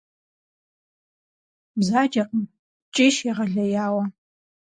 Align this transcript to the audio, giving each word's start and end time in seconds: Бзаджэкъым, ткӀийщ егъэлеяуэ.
Бзаджэкъым, 1.79 2.45
ткӀийщ 2.91 3.17
егъэлеяуэ. 3.29 4.03